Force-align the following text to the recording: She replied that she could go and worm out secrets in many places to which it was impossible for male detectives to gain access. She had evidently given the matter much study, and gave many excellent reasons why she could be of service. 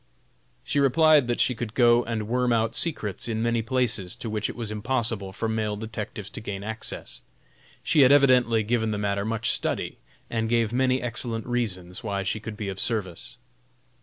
She 0.63 0.79
replied 0.79 1.27
that 1.27 1.39
she 1.39 1.53
could 1.53 1.75
go 1.75 2.03
and 2.05 2.27
worm 2.27 2.51
out 2.51 2.73
secrets 2.75 3.27
in 3.27 3.43
many 3.43 3.61
places 3.61 4.15
to 4.15 4.31
which 4.31 4.49
it 4.49 4.55
was 4.55 4.71
impossible 4.71 5.31
for 5.31 5.47
male 5.47 5.75
detectives 5.75 6.31
to 6.31 6.41
gain 6.41 6.63
access. 6.63 7.21
She 7.83 8.01
had 8.01 8.11
evidently 8.11 8.63
given 8.63 8.89
the 8.89 8.97
matter 8.97 9.25
much 9.25 9.51
study, 9.51 9.99
and 10.27 10.49
gave 10.49 10.73
many 10.73 11.03
excellent 11.03 11.45
reasons 11.45 12.03
why 12.03 12.23
she 12.23 12.39
could 12.39 12.57
be 12.57 12.67
of 12.67 12.79
service. 12.79 13.37